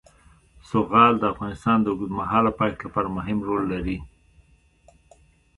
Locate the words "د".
1.19-1.23, 1.81-1.85